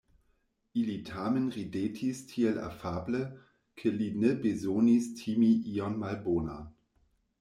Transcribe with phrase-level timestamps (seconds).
[0.83, 3.21] Ili tamen ridetis tiel afable,
[3.83, 6.65] ke li ne bezonis timi ion malbonan.